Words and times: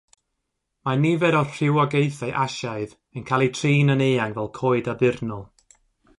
Mae 0.87 0.99
nifer 1.01 1.37
o'r 1.39 1.45
rhywogaethau 1.51 2.33
Asiaidd 2.45 2.97
yn 3.21 3.29
cael 3.29 3.47
eu 3.49 3.53
trin 3.61 3.97
yn 3.97 4.05
eang 4.09 4.35
fel 4.39 4.53
coed 4.61 4.93
addurnol. 4.97 5.47